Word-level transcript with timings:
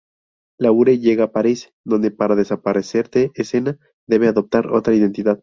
Laure 0.57 0.97
llega 0.97 1.25
a 1.25 1.31
París, 1.31 1.73
donde 1.85 2.09
para 2.09 2.33
desaparecer 2.35 3.11
de 3.11 3.31
escena 3.35 3.77
debe 4.09 4.27
adoptar 4.29 4.65
otra 4.73 4.95
identidad. 4.95 5.39